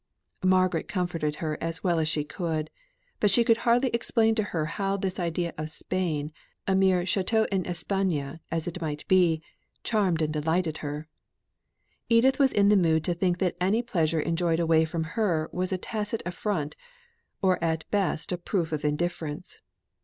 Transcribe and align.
Margaret 0.43 0.87
comforted 0.87 1.35
her 1.35 1.59
as 1.61 1.83
well 1.83 1.99
as 1.99 2.07
she 2.07 2.23
could, 2.23 2.71
but 3.19 3.29
she 3.29 3.43
could 3.43 3.57
hardly 3.57 3.89
explain 3.91 4.33
to 4.33 4.41
her 4.41 4.65
how 4.65 4.97
this 4.97 5.19
idea 5.19 5.53
of 5.59 5.69
Spain, 5.69 6.31
mere 6.67 7.01
Château 7.03 7.45
en 7.51 7.67
Espagne 7.67 8.39
as 8.51 8.67
it 8.67 8.81
might 8.81 9.07
be, 9.07 9.43
charmed 9.83 10.23
and 10.23 10.33
delighted 10.33 10.79
her. 10.79 11.07
Edith 12.09 12.39
was 12.39 12.51
in 12.51 12.69
the 12.69 12.75
mood 12.77 13.03
to 13.03 13.13
think 13.13 13.37
that 13.37 13.55
any 13.61 13.83
pleasure 13.83 14.19
enjoyed 14.21 14.59
away 14.59 14.85
from 14.85 15.03
her 15.03 15.47
was 15.53 15.71
a 15.71 15.77
tacit 15.77 16.23
affront, 16.25 16.75
or 17.43 17.63
at 17.63 17.85
best 17.91 18.31
a 18.31 18.39
proof 18.39 18.71
of 18.71 18.83
indifference. 18.83 19.59